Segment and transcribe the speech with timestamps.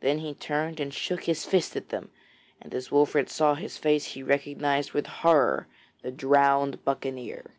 [0.00, 2.10] Then he turned and shook his fist at them,
[2.60, 5.68] and as Wolfert saw his face he recognised with horror
[6.02, 7.54] the drowned buccaneer.